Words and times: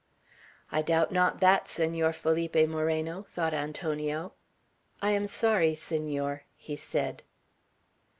"I 0.71 0.81
doubt 0.81 1.11
not 1.11 1.41
that, 1.41 1.67
Senor 1.67 2.11
Felipe 2.11 2.67
Moreno," 2.67 3.21
thought 3.29 3.53
Antonio. 3.53 4.33
"I 4.99 5.11
am 5.11 5.27
sorry, 5.27 5.75
Senor," 5.75 6.41
he 6.55 6.75
said. 6.75 7.21